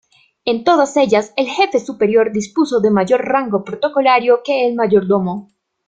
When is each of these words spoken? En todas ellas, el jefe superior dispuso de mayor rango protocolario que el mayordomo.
En 0.45 0.63
todas 0.63 0.97
ellas, 0.97 1.31
el 1.37 1.45
jefe 1.45 1.79
superior 1.79 2.31
dispuso 2.31 2.79
de 2.79 2.89
mayor 2.89 3.23
rango 3.23 3.63
protocolario 3.63 4.41
que 4.43 4.65
el 4.65 4.73
mayordomo. 4.73 5.51